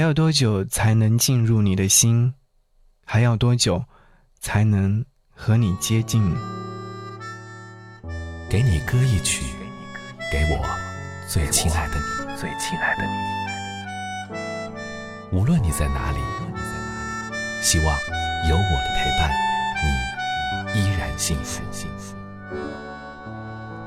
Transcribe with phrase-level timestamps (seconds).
[0.00, 2.32] 还要多久才能进入你的心？
[3.04, 3.84] 还要多久
[4.40, 6.34] 才能和你接近？
[8.48, 9.44] 给你歌一曲，
[10.32, 10.66] 给我
[11.28, 12.02] 最亲爱的你，
[12.34, 13.10] 最亲爱的你。
[15.38, 16.18] 无论你在哪里，
[17.60, 17.86] 希望
[18.48, 19.30] 有我的陪伴，
[20.74, 21.60] 你依然幸福。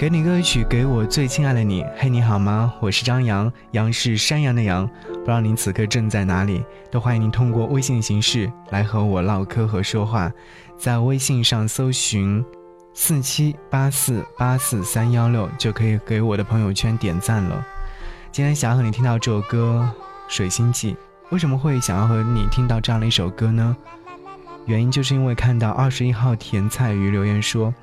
[0.03, 1.85] 给你歌曲，给我最亲爱的你。
[1.95, 2.73] 嘿，你好吗？
[2.81, 4.85] 我是张扬，杨是山羊的羊。
[5.09, 6.61] 不知道您此刻正在哪里，
[6.91, 10.29] 都欢迎您通过微信形式来和我唠嗑和说话。
[10.77, 12.43] 在微信上搜寻
[12.93, 17.65] 四七八四八四三幺六，就可以给我的朋友圈点赞了。
[18.29, 19.89] 今天想要和你听到这首歌
[20.27, 20.91] 《水星记》，
[21.29, 23.73] 为什么会想要和你听到这样的一首歌呢？
[24.65, 27.73] 原因就是因为看到二十一号甜菜鱼留言说。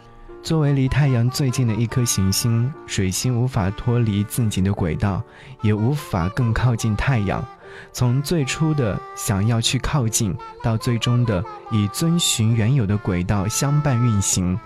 [0.43, 5.23] 作为离太阳最近的一颗行星，水星无法脱离自己的轨道，
[5.61, 7.45] 也无法更靠近太阳。
[7.93, 14.59] 从最初的想要去靠近，到最终的以遵循原有的轨道相伴运行，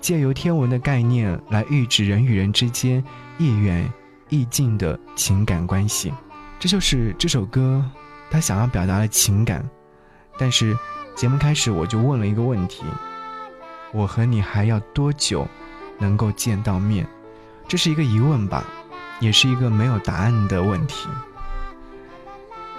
[0.00, 3.02] 借由天文的概念来预指人与人之间
[3.38, 3.90] 亦远
[4.28, 6.12] 亦近的情感关系。
[6.60, 7.84] 这就是这首歌
[8.30, 9.68] 他想要表达的情感。
[10.38, 10.76] 但是
[11.16, 12.84] 节目开始我就问了一个问题。
[13.92, 15.46] 我和你还要多久
[15.98, 17.06] 能够见到面？
[17.68, 18.64] 这是一个疑问吧，
[19.20, 21.08] 也是一个没有答案的问题。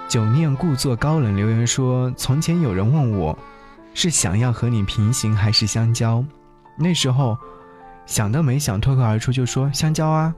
[0.08, 3.38] 久念故作高冷留言说：“从前有人问我，
[3.94, 6.24] 是想要和你平行还是相交？
[6.78, 7.38] 那时候
[8.06, 10.36] 想都没想，脱口而出就说相交啊。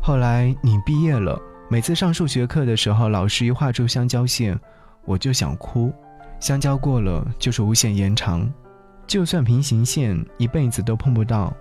[0.00, 4.58] 后来你毕业了，每次上数学课的时候，老师一画出相交线，
[5.04, 5.92] 我就想哭。
[6.38, 8.48] 相交过了就是无限延长。”
[9.10, 11.52] 就算平行线一辈子都碰不到，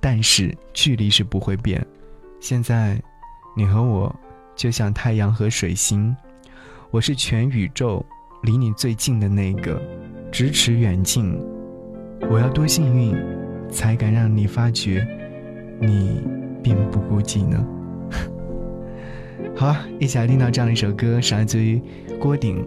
[0.00, 1.86] 但是距离是不会变。
[2.40, 2.98] 现在，
[3.54, 4.16] 你和我
[4.54, 6.16] 就像太阳和水星，
[6.90, 8.02] 我是全宇宙
[8.44, 9.78] 离你最近的那个。
[10.32, 11.38] 咫尺远近，
[12.30, 13.14] 我要多幸运，
[13.70, 15.06] 才敢让你发觉
[15.78, 16.22] 你
[16.62, 17.62] 并不孤寂呢？
[19.54, 21.78] 好，一起来听到这样的一首歌，是来自于
[22.18, 22.66] 郭顶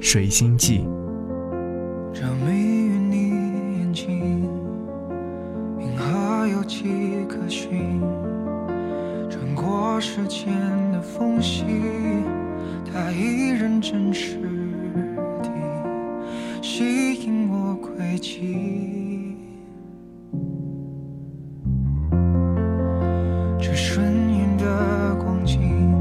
[0.02, 0.84] 《水星记》。
[16.82, 19.36] 吸引我轨迹。
[23.56, 25.94] 这瞬眼的光景，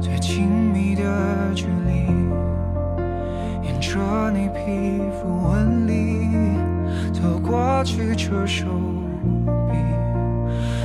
[0.00, 1.04] 最亲密的
[1.54, 2.06] 距离，
[3.62, 6.26] 沿着你皮肤纹理
[7.12, 8.66] 走过去，这手
[9.70, 9.78] 臂，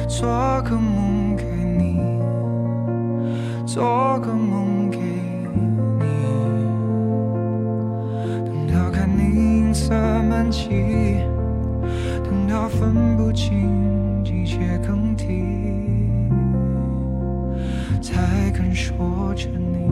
[0.07, 1.45] 做个梦给
[1.79, 1.99] 你。
[3.65, 4.66] 做个梦
[12.79, 15.25] 分不清季节更替，
[17.99, 19.89] 才肯说着你。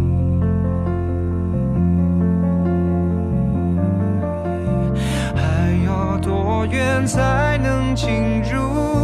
[5.36, 8.08] 还要多远才能进
[8.44, 8.95] 入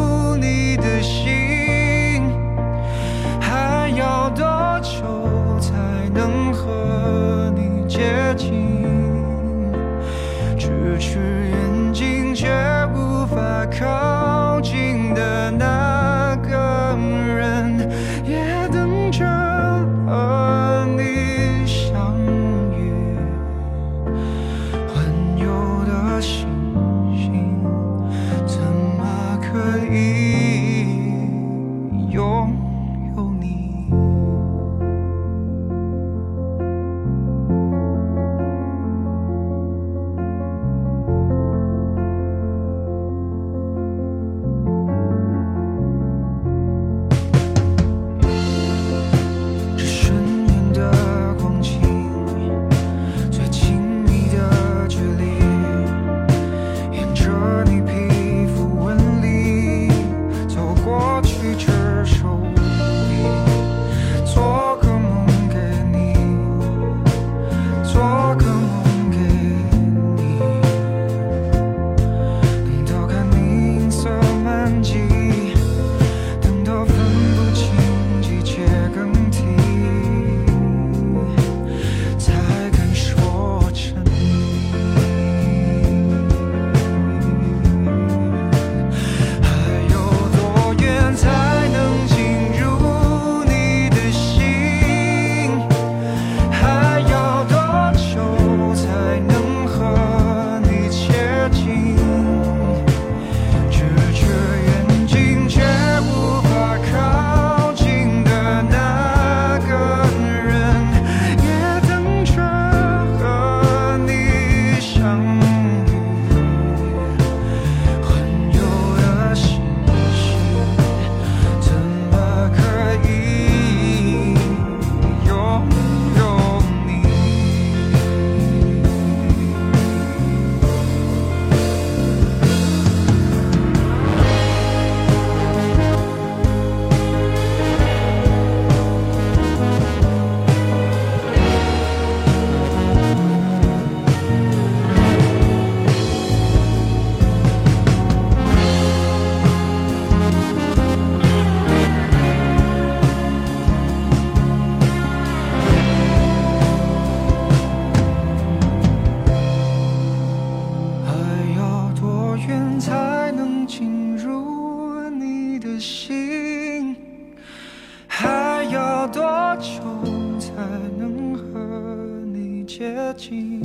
[172.74, 173.62] 接近。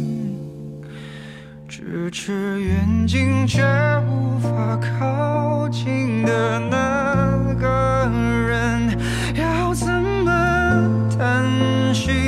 [1.68, 3.62] 咫尺远近却
[4.08, 8.10] 无法靠近的那个
[8.48, 8.98] 人。
[9.36, 12.25] 要怎么探寻